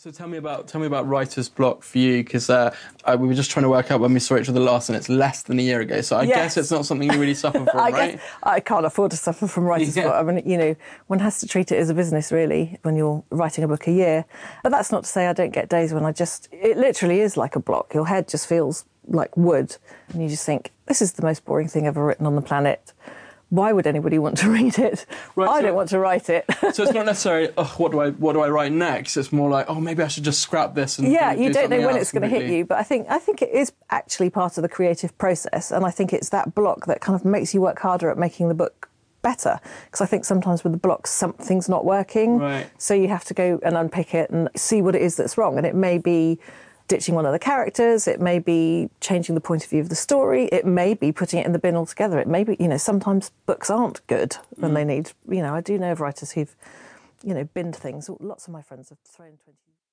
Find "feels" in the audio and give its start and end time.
18.46-18.84